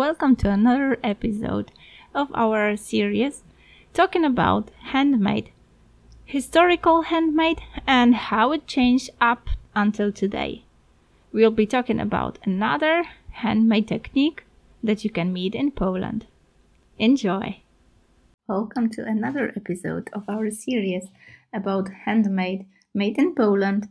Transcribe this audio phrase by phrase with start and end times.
[0.00, 1.70] welcome to another episode
[2.14, 3.42] of our series
[3.92, 5.50] talking about handmade,
[6.24, 10.64] historical handmade, and how it changed up until today.
[11.34, 14.44] We'll be talking about another handmade technique
[14.82, 16.24] that you can meet in Poland.
[16.96, 17.60] Enjoy!
[18.48, 21.08] Welcome to another episode of our series
[21.52, 22.64] about handmade
[22.94, 23.90] made in Poland,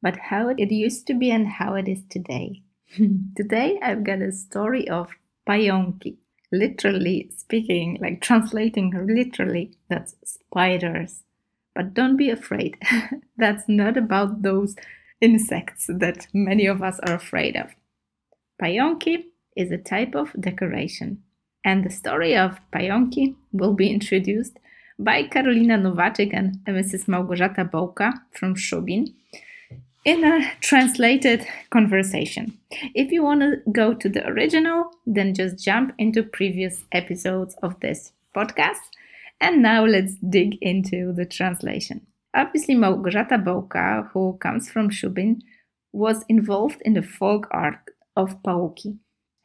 [0.00, 2.62] but how it used to be and how it is today.
[3.36, 5.08] Today I've got a story of
[5.48, 6.16] pająki.
[6.50, 11.22] Literally speaking, like translating literally, that's spiders.
[11.74, 12.76] But don't be afraid.
[13.36, 14.74] that's not about those
[15.20, 17.74] insects that many of us are afraid of.
[18.62, 19.24] Pająki
[19.56, 21.22] is a type of decoration.
[21.64, 24.58] And the story of pająki will be introduced
[24.98, 27.06] by Karolina Nowaczyk and Mrs.
[27.08, 29.14] Małgorzata Bołka from Szubin
[30.08, 32.58] in a translated conversation.
[32.94, 37.78] If you want to go to the original, then just jump into previous episodes of
[37.80, 38.88] this podcast.
[39.38, 42.06] And now let's dig into the translation.
[42.34, 45.42] Obviously, Małgorzata Bołka, who comes from Szubin,
[45.92, 48.96] was involved in the folk art of Pałuki.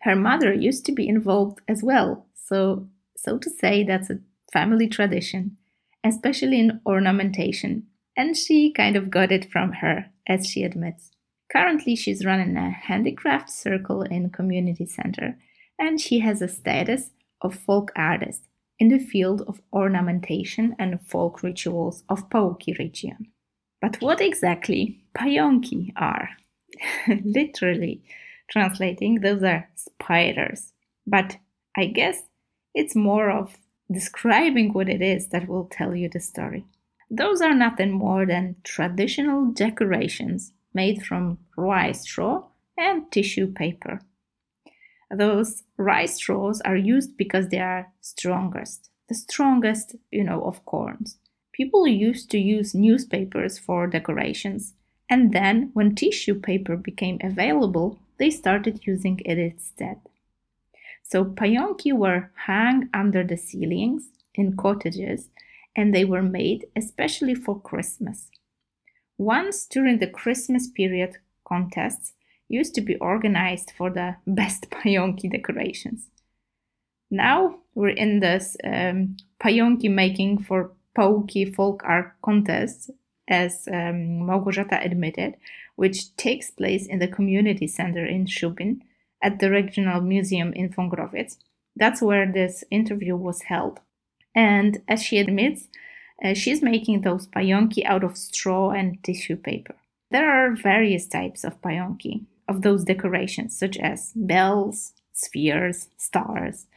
[0.04, 2.88] Her mother used to be involved as well, so
[3.18, 4.20] so to say that's a
[4.54, 5.58] family tradition,
[6.06, 11.12] especially in ornamentation, and she kind of got it from her as she admits.
[11.52, 15.38] Currently, she's running a handicraft circle in community center,
[15.78, 18.48] and she has a status of folk artist
[18.80, 23.28] in the field of ornamentation and folk rituals of Pałuki region.
[23.82, 26.30] But what exactly pająki are?
[27.24, 28.02] Literally
[28.50, 30.74] translating, those are spiders.
[31.06, 31.38] But
[31.76, 32.24] I guess
[32.74, 33.58] it's more of
[33.92, 36.66] describing what it is that will tell you the story.
[37.16, 44.02] Those are nothing more than traditional decorations made from rice straw and tissue paper.
[45.11, 51.19] Those rice straws are used because they are strongest, the strongest, you know, of corns.
[51.52, 54.73] People used to use newspapers for decorations,
[55.07, 60.00] and then when tissue paper became available, they started using it instead.
[61.03, 65.29] So pająki were hung under the ceilings in cottages
[65.75, 68.29] and they were made especially for Christmas.
[69.17, 71.17] Once during the Christmas period,
[71.47, 72.13] contests
[72.50, 76.09] used to be organized for the best pająki decorations.
[77.09, 82.91] Now we're in this um, pająki making for Pałuki folk art contest,
[83.28, 85.35] as um, Małgorzata admitted,
[85.75, 88.81] which takes place in the community center in Szubin
[89.23, 91.35] at the regional museum in Wągrowiec.
[91.75, 93.79] That's where this interview was held.
[94.36, 95.68] And as she admits,
[96.24, 99.76] uh, she's making those pająki out of straw and tissue paper.
[100.12, 106.68] There are various types of pająki, of those decorations, such as bells, spheres, stars,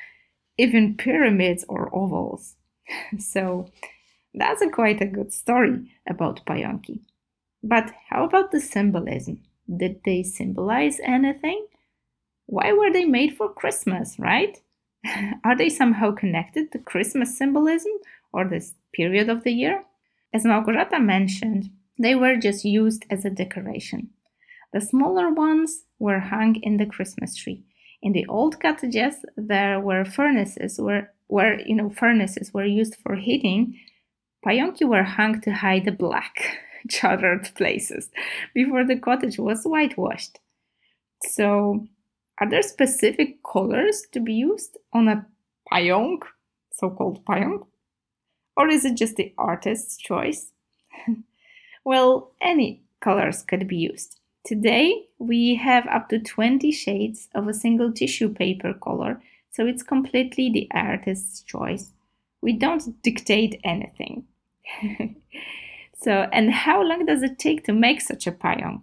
[0.59, 2.57] even pyramids or ovals.
[3.19, 3.71] so
[4.35, 7.01] that's a quite a good story about pająki.
[7.63, 9.43] But how about the symbolism?
[9.75, 11.67] Did they symbolize anything?
[12.47, 14.61] Why were they made for Christmas, right?
[15.45, 17.93] Are they somehow connected to Christmas symbolism
[18.33, 19.85] or this period of the year?
[20.33, 24.11] As Małgorzata mentioned, they were just used as a decoration.
[24.73, 27.65] The smaller ones were hung in the Christmas tree.
[28.03, 33.17] In the old cottages, there were furnaces where, where you know furnaces were used for
[33.17, 33.79] heating.
[34.45, 36.59] Pająki were hung to hide the black,
[36.91, 38.11] charred places
[38.55, 40.39] before the cottage was whitewashed.
[41.25, 41.87] So
[42.39, 45.27] are there specific colors to be used on a
[45.73, 46.23] pająk,
[46.73, 47.67] so-called pająk?
[48.57, 50.53] Or is it just the artist's choice?
[51.85, 54.19] well, any colors could be used.
[54.45, 59.21] Today, we have up to 20 shades of a single tissue paper color,
[59.51, 61.93] so it's completely the artist's choice.
[62.43, 64.25] We don't dictate anything.
[65.97, 68.83] so, and how long does it take to make such a pająk?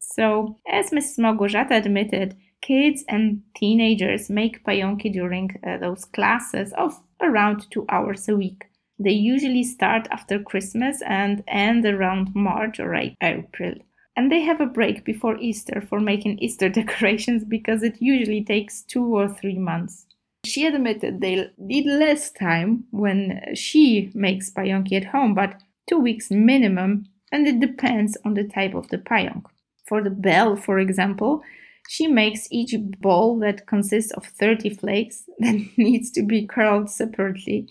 [0.00, 1.18] So, as Mrs.
[1.18, 8.28] Małgorzata admitted, kids and teenagers make pająki during uh, those classes of around two hours
[8.28, 8.64] a week.
[8.98, 13.74] They usually start after Christmas and end around March or April.
[14.16, 18.82] And they have a break before Easter for making Easter decorations because it usually takes
[18.82, 20.06] two or three months.
[20.44, 26.30] She admitted they need less time when she makes pająki at home, but two weeks
[26.30, 29.44] minimum, and it depends on the type of the pająk.
[29.86, 31.42] For the bell, for example,
[31.88, 37.66] she makes each ball that consists of 30 flakes that needs to be curled separately,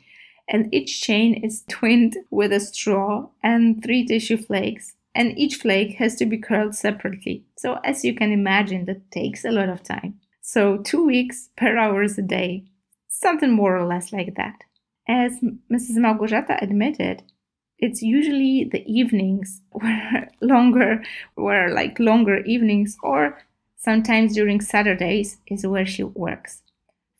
[0.49, 5.95] and each chain is twinned with a straw and three tissue flakes, and each flake
[5.97, 7.45] has to be curled separately.
[7.57, 10.19] So, as you can imagine, that takes a lot of time.
[10.41, 12.63] So two weeks per hours a day,
[13.09, 14.63] something more or less like that.
[15.05, 15.97] As Mrs.
[15.97, 17.21] Małgorzata admitted,
[17.79, 21.03] it's usually the evenings were longer,
[21.35, 23.37] were like longer evenings, or
[23.77, 26.61] sometimes during Saturdays is where she works.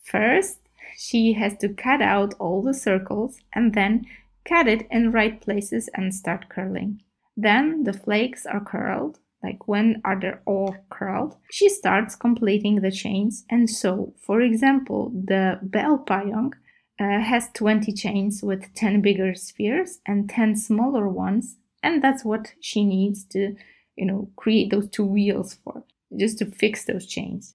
[0.02, 0.58] First,
[0.96, 4.06] she has to cut out all the circles and then
[4.44, 7.00] cut it in right places and start curling.
[7.36, 11.36] Then the flakes are curled, like when are they all curled?
[11.50, 16.54] She starts completing the chains, and so, for example, the bell pająk
[17.00, 22.54] uh, has 20 chains with 10 bigger spheres and 10 smaller ones, and that's what
[22.60, 23.54] she needs to,
[23.94, 25.77] you know, create those two wheels for,
[26.18, 27.54] just to fix those chains.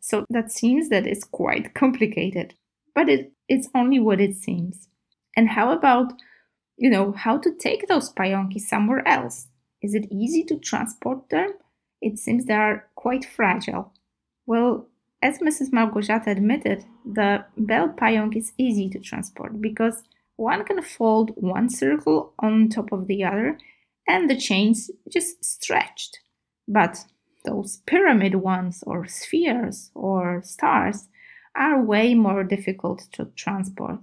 [0.00, 2.54] So that seems that it's quite complicated,
[2.94, 4.88] but it, it's only what it seems.
[5.36, 6.12] And how about,
[6.76, 9.48] you know, how to take those pająki somewhere else?
[9.82, 11.52] Is it easy to transport them?
[12.00, 13.92] It seems they are quite fragile.
[14.46, 14.88] Well,
[15.22, 15.70] as Mrs.
[15.72, 20.02] Małgorzata admitted, the bell pająk is easy to transport because
[20.36, 23.58] one can fold one circle on top of the other
[24.06, 26.20] and the chains just stretched.
[26.68, 27.04] But
[27.46, 31.08] those pyramid ones or spheres or stars
[31.54, 34.00] are way more difficult to transport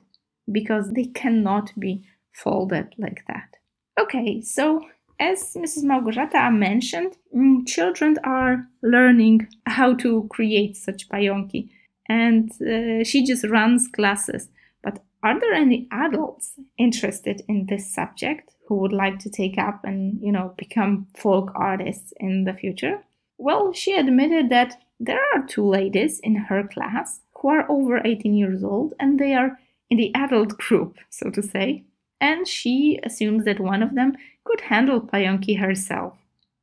[0.51, 2.03] because they cannot be
[2.33, 3.57] folded like that.
[3.99, 4.81] Okay, so
[5.19, 5.83] as Mrs.
[5.83, 11.69] Małgorzata mentioned, mm, children are learning how to create such pająki,
[12.09, 14.49] and uh, she just runs classes.
[14.83, 19.83] But are there any adults interested in this subject who would like to take up
[19.83, 22.99] and you know become folk artists in the future?
[23.37, 28.33] Well, she admitted that there are two ladies in her class who are over 18
[28.33, 29.59] years old, and they are
[29.89, 31.83] in the adult group, so to say
[32.23, 34.15] and she assumes that one of them
[34.45, 36.13] could handle Pająki herself.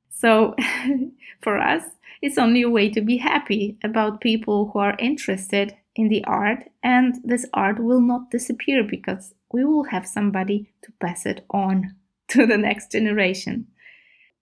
[0.08, 0.55] So,
[1.43, 1.82] for us,
[2.22, 6.64] it's only a way to be happy about people who are interested in the art,
[6.82, 11.94] and this art will not disappear because we will have somebody to pass it on
[12.28, 13.67] to the next generation.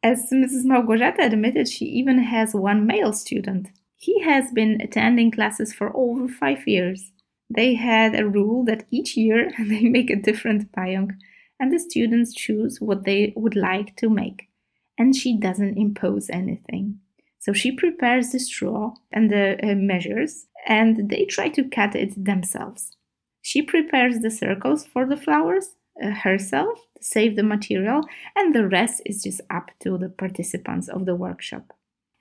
[0.03, 0.65] As Mrs.
[0.65, 3.69] Małgorzata admitted, she even has one male student.
[3.97, 7.13] He has been attending classes for over five years
[7.51, 11.13] they had a rule that each year they make a different pająk
[11.61, 14.49] and the students choose what they would like to make.
[14.97, 16.99] And she doesn't impose anything.
[17.41, 22.25] So she prepares the straw and the uh, measures and they try to cut it
[22.25, 22.97] themselves.
[23.43, 28.03] She prepares the circles for the flowers herself to save the material,
[28.37, 31.73] and the rest is just up to the participants of the workshop.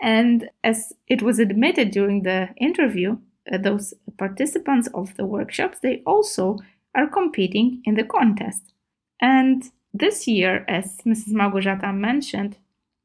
[0.01, 3.17] And as it was admitted during the interview,
[3.51, 6.57] uh, those participants of the workshops, they also
[6.95, 8.73] are competing in the contest.
[9.21, 9.63] And
[9.93, 11.33] this year, as Mrs.
[11.33, 12.57] Małgorzata mentioned,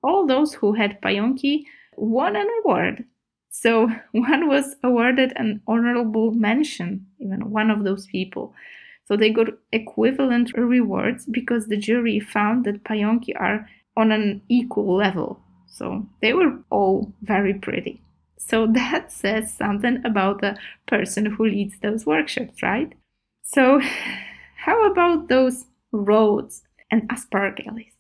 [0.03, 1.65] all those who had Pająki
[1.97, 3.05] won an award.
[3.51, 8.55] So one was awarded an honorable mention, even one of those people.
[9.13, 14.97] So they got equivalent rewards because the jury found that Pająki are on an equal
[14.97, 15.39] level.
[15.67, 18.01] So they were all very pretty.
[18.39, 20.57] So that says something about the
[20.87, 22.95] person who leads those workshops, right?
[23.43, 23.83] So,
[24.57, 27.93] how about those rods and aspergilles?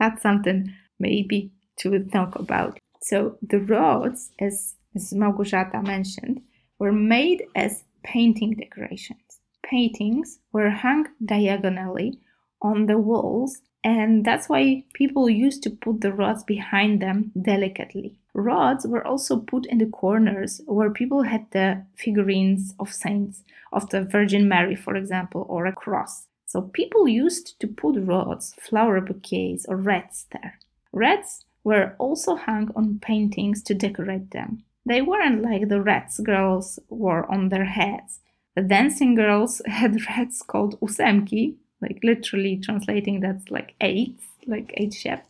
[0.00, 2.78] That's something maybe to talk about.
[3.02, 6.40] So, the rods, as, as mentioned,
[6.78, 9.40] were made as painting decorations.
[9.68, 12.18] Paintings were hung diagonally
[12.60, 18.18] on the walls, and that's why people used to put the rods behind them delicately.
[18.34, 23.42] Rods were also put in the corners where people had the figurines of saints,
[23.72, 26.26] of the Virgin Mary, for example, or a cross.
[26.46, 30.58] So people used to put rods, flower bouquets, or wreaths there.
[30.92, 34.64] Wreaths were also hung on paintings to decorate them.
[34.86, 38.20] They weren't like the rats girls wore on their heads.
[38.56, 44.94] The dancing girls had wreaths called ósemki, like literally translating that's like eight, like eight
[44.94, 45.26] shaped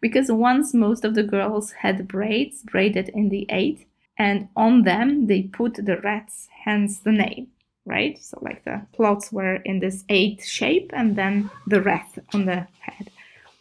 [0.00, 3.86] because once most of the girls had braids braided in the eight,
[4.16, 7.48] and on them they put the rats, hence the name,
[7.84, 8.18] right?
[8.18, 12.66] So, like the plots were in this eight shape, and then the rat on the
[12.80, 13.10] head.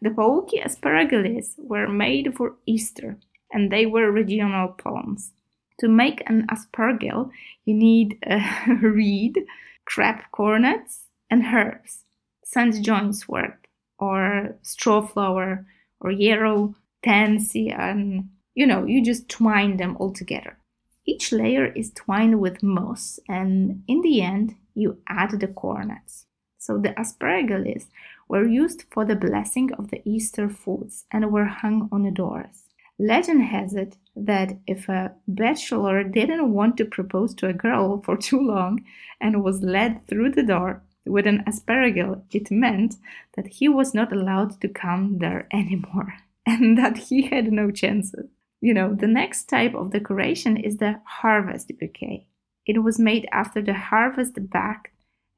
[0.02, 3.18] The Pałuki aspergilles were made for Easter,
[3.52, 5.32] and they were regional poems.
[5.80, 7.30] To make an aspergil,
[7.66, 8.42] you need a
[8.82, 9.46] reed,
[9.86, 12.04] crab cornets, and herbs.
[12.44, 12.82] St.
[12.84, 13.68] John's wort
[14.00, 15.66] or straw flower
[16.00, 20.58] or yarrow, tansy, and you know, you just twine them all together.
[21.06, 26.26] Each layer is twined with moss, and in the end, you add the cornets.
[26.58, 27.86] So the aspergilles
[28.28, 32.67] were used for the blessing of the Easter foods and were hung on the doors.
[33.00, 38.18] Legend has it that if a bachelor didn't want to propose to a girl for
[38.18, 38.84] too long
[39.22, 42.96] and was led through the door with an asparagus, it meant
[43.36, 46.16] that he was not allowed to come there anymore
[46.48, 48.28] and that he had no chances.
[48.62, 52.26] You know, the next type of decoration is the harvest bouquet.
[52.66, 54.92] It was made after the harvest back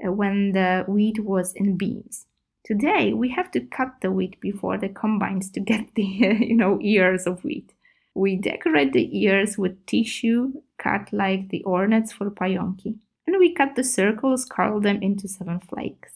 [0.04, 2.25] uh, when the wheat was in beans.
[2.70, 6.04] Today, we have to cut the wheat before the combines to get the,
[6.40, 7.74] you know, ears of wheat.
[8.14, 13.00] We decorate the ears with tissue cut like the ornaments for pająki.
[13.26, 16.12] And we cut the circles, curl them into seven flakes.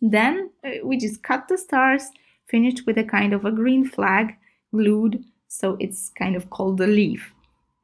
[0.00, 2.04] Then uh, we just cut the stars,
[2.48, 4.36] finished with a kind of a green flag,
[4.74, 7.34] glued, so it's kind of called a leaf.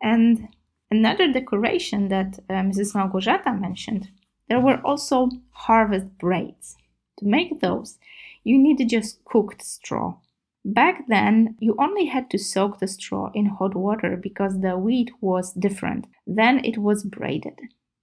[0.03, 0.49] And
[0.91, 2.95] another decoration that uh, Mrs.
[2.95, 4.09] Małgorzata mentioned,
[4.49, 6.77] there were also harvest braids.
[7.19, 7.99] To make those,
[8.43, 10.17] you need just cooked straw.
[10.65, 15.11] Back then, you only had to soak the straw in hot water because the wheat
[15.21, 16.07] was different.
[16.27, 17.59] Then it was braided.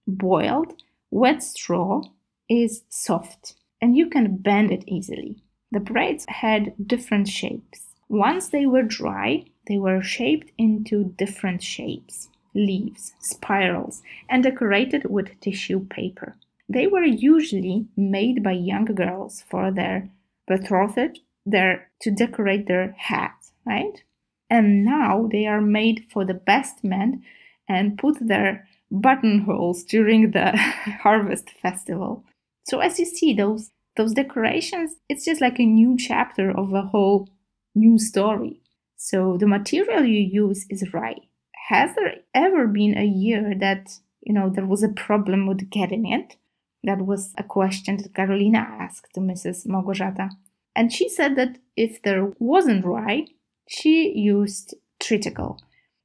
[0.06, 0.74] Boiled,
[1.10, 2.02] wet straw
[2.48, 5.42] is soft and you can bend it easily.
[5.72, 7.94] The braids had different shapes.
[8.08, 15.40] Once they were dry, they were shaped into different shapes leaves, spirals, and decorated with
[15.40, 16.36] tissue paper.
[16.72, 20.10] They were usually made by young girls for their
[20.46, 23.34] betrothed there to decorate their hat,
[23.66, 24.02] right?
[24.48, 27.24] And now they are made for the best men
[27.68, 30.56] and put their buttonholes during the
[31.02, 32.24] harvest festival.
[32.64, 36.82] So as you see those those decorations, it's just like a new chapter of a
[36.82, 37.28] whole
[37.74, 38.62] new story.
[38.96, 41.20] So the material you use is right.
[41.68, 46.10] Has there ever been a year that, you know, there was a problem with getting
[46.10, 46.36] it?
[46.84, 49.66] That was a question that Karolina asked to Mrs.
[49.66, 50.30] Małgorzata.
[50.74, 53.26] And she said that if there wasn't rye,
[53.68, 55.58] she used triticale.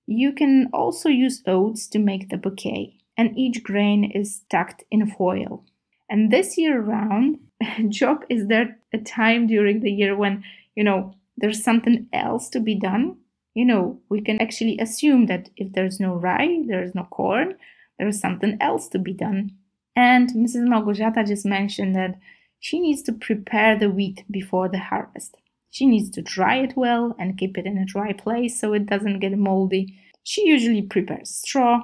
[0.06, 5.06] You can also use oats to make the bouquet, and each grain is tucked in
[5.08, 5.66] foil.
[6.10, 7.40] And this year round,
[7.90, 10.44] Job, is there a time during the year when,
[10.76, 13.18] you know, there's something else to be done?
[13.54, 17.56] You know, we can actually assume that if there's no rye, there's no corn,
[18.00, 19.52] there's something else to be done.
[19.98, 20.68] And Mrs.
[20.68, 22.20] Małgorzata just mentioned that
[22.60, 25.38] she needs to prepare the wheat before the harvest.
[25.72, 28.86] She needs to dry it well and keep it in a dry place so it
[28.86, 30.00] doesn't get moldy.
[30.22, 31.82] She usually prepares straw,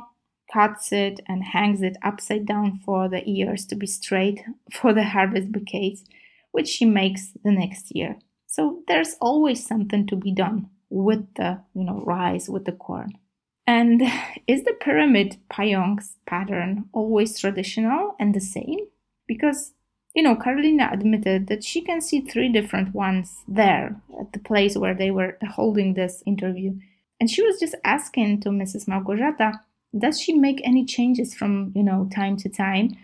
[0.53, 5.05] cuts it, and hangs it upside down for the ears to be straight for the
[5.05, 6.03] harvest bouquets,
[6.51, 8.17] which she makes the next year.
[8.46, 13.17] So there's always something to be done with the, you know, rice, with the corn.
[13.65, 14.01] And
[14.48, 18.79] is the pyramid pająk's pattern always traditional and the same?
[19.27, 19.74] Because
[20.13, 24.77] you know, Karolina admitted that she can see three different ones there at the place
[24.77, 26.77] where they were holding this interview.
[27.20, 28.88] And she was just asking to Mrs.
[28.88, 29.60] Małgorzata,
[29.98, 32.96] does she make any changes from, you know, time to time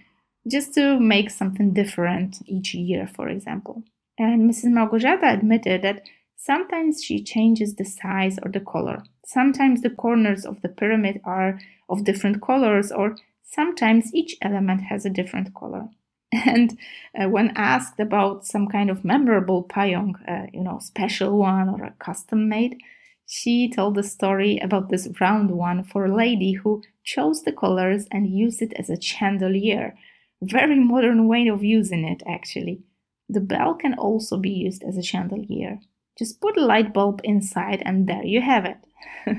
[0.47, 3.83] just to make something different each year, for example?
[4.19, 4.65] And Mrs.
[4.65, 6.03] Małgorzata admitted that
[6.39, 9.03] sometimes she changes the size or the color.
[9.25, 15.05] Sometimes the corners of the pyramid are of different colors, or sometimes each element has
[15.05, 15.89] a different color.
[16.45, 16.77] And
[17.19, 21.83] uh, when asked about some kind of memorable pająk, uh, you know, special one or
[21.83, 22.77] a custom made,
[23.25, 28.07] she told the story about this round one for a lady who chose the colors
[28.11, 29.95] and used it as a chandelier.
[30.41, 32.81] Very modern way of using it, actually.
[33.27, 35.79] The bell can also be used as a chandelier.
[36.19, 38.77] Just put a light bulb inside, and there you have it.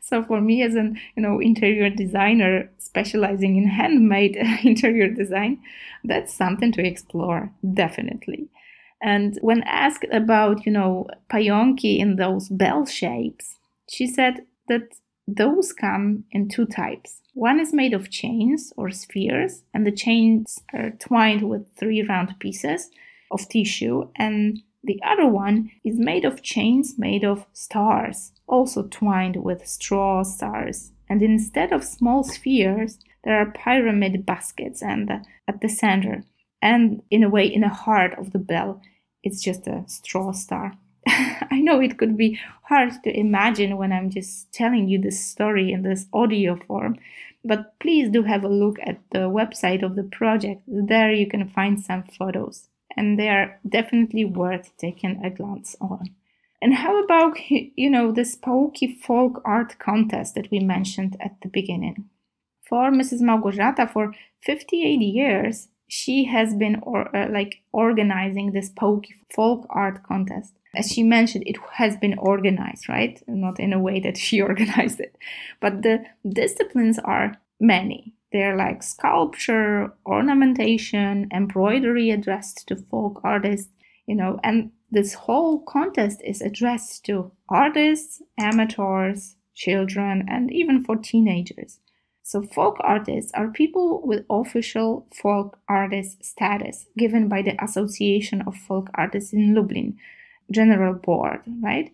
[0.00, 5.58] so for me as an you know interior designer specializing in handmade interior design
[6.04, 8.48] that's something to explore definitely
[9.02, 13.56] and when asked about you know pająki in those bell shapes
[13.88, 14.88] she said that
[15.26, 20.60] those come in two types one is made of chains or spheres and the chains
[20.72, 22.90] are twined with three round pieces
[23.30, 29.36] of tissue and the other one is made of chains made of stars, also twined
[29.36, 30.92] with straw stars.
[31.08, 36.22] And instead of small spheres, there are pyramid baskets and uh, at the center.
[36.62, 38.80] And in a way, in the heart of the bell,
[39.22, 40.74] it's just a straw star.
[41.06, 45.72] I know it could be hard to imagine when I'm just telling you this story
[45.72, 46.96] in this audio form,
[47.44, 50.62] but please do have a look at the website of the project.
[50.66, 56.14] There you can find some photos and they are definitely worth taking a glance on.
[56.62, 61.48] And how about, you know, the Pałuki folk art contest that we mentioned at the
[61.48, 62.08] beginning?
[62.68, 63.20] For Mrs.
[63.20, 70.02] Małgorzata, for 58 years, she has been or, uh, like organizing this Pałuki folk art
[70.02, 70.54] contest.
[70.76, 73.22] as she mentioned, it has been organized, right?
[73.26, 75.16] Not in a way that she organized it,
[75.60, 78.12] but the disciplines are many.
[78.36, 83.70] They're like sculpture, ornamentation, embroidery addressed to folk artists,
[84.06, 90.96] you know, and this whole contest is addressed to artists, amateurs, children, and even for
[90.96, 91.80] teenagers.
[92.22, 98.54] So, folk artists are people with official folk artist status given by the Association of
[98.54, 99.96] Folk Artists in Lublin,
[100.50, 101.90] General Board, right?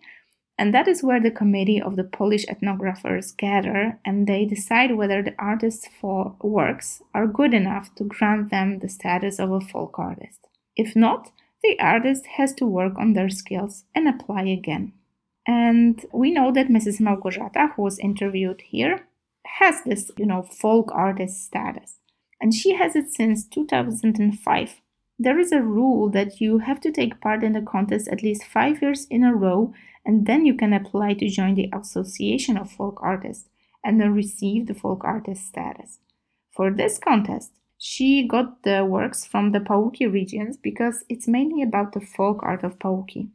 [0.57, 5.23] And that is where the committee of the Polish ethnographers gather and they decide whether
[5.23, 10.47] the artist's works are good enough to grant them the status of a folk artist.
[10.75, 11.31] If not,
[11.63, 14.93] the artist has to work on their skills and apply again.
[15.47, 17.01] And we know that Mrs.
[17.01, 19.07] Małgorzata, who was interviewed here,
[19.45, 21.99] has this, you know, folk artist status.
[22.39, 24.81] And she has it since 2005.
[25.19, 28.43] There is a rule that you have to take part in the contest at least
[28.43, 29.73] five years in a row,
[30.05, 33.49] and then you can apply to join the Association of Folk Artists
[33.83, 35.99] and receive the folk artist status.
[36.51, 41.91] For this contest, she got the works from the Pałuki regions because it's mainly about
[41.91, 43.29] the folk art of Pałuki.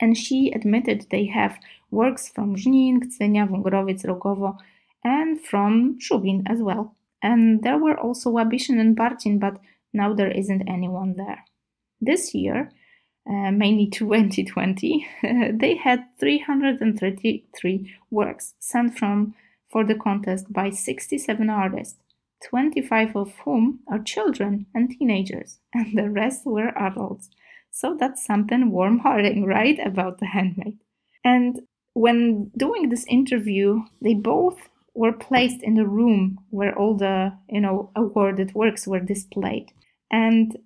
[0.00, 1.58] And she admitted they have
[1.90, 4.58] works from Żnin, Kcynia, Wągrowiec, Rogowo,
[5.04, 6.96] and from Szubin as well.
[7.22, 9.60] And there were also Łabiszyn and Barcin, but
[9.92, 11.44] now there isn't anyone there.
[12.00, 12.72] This year,
[13.28, 15.06] uh, mainly 2020,
[15.52, 19.34] they had 333 works sent from
[19.70, 21.98] for the contest by 67 artists.
[22.44, 27.30] 25 of whom are children and teenagers, and the rest were adults.
[27.70, 30.78] So that's something warm hearted, right, about the handmade.
[31.24, 31.60] And
[31.94, 37.60] when doing this interview, they both were placed in the room where all the, you
[37.60, 39.72] know, awarded works were displayed.
[40.10, 40.58] And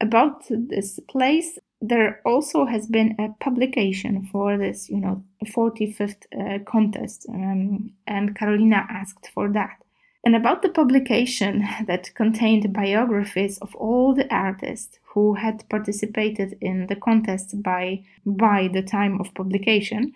[0.00, 6.58] about this place, there also has been a publication for this, you know, 45th uh,
[6.64, 9.78] contest, um, and Karolina asked for that
[10.24, 16.86] and about the publication that contained biographies of all the artists who had participated in
[16.88, 20.12] the contest by, by the time of publication,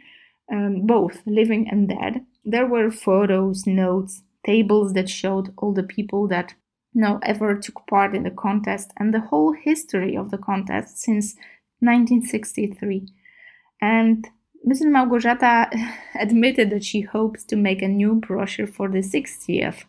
[0.53, 2.27] um, both living and dead.
[2.45, 6.55] There were photos, notes, tables that showed all the people that
[6.95, 11.37] know, ever took part in the contest and the whole history of the contest since
[11.83, 13.09] 1963.
[13.81, 14.29] And
[14.67, 14.87] Mrs.
[14.87, 15.69] Małgorzata
[16.15, 19.85] admitted that she hopes to make a new brochure for the 60th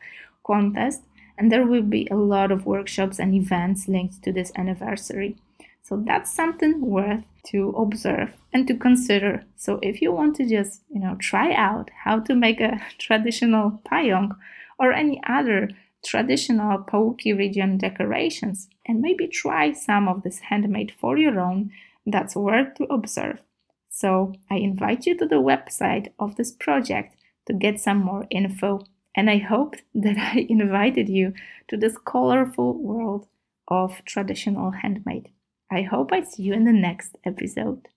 [0.46, 1.04] contest,
[1.38, 5.36] and there will be a lot of workshops and events linked to this anniversary.
[5.84, 9.44] So that's something worth to observe and to consider.
[9.58, 13.82] So if you want to just, you know, try out how to make a traditional
[13.86, 14.36] pająk
[14.80, 15.70] or any other
[16.04, 21.72] traditional Pałuki region decorations and maybe try some of this handmade for your own,
[22.06, 23.42] that's worth to observe.
[23.90, 27.16] So I invite you to the website of this project
[27.48, 28.86] to get some more info.
[29.16, 31.34] And I hope that I invited you
[31.70, 33.28] to this colorful world
[33.68, 35.30] of traditional handmade.
[35.72, 37.88] I hope I see you in the next episode.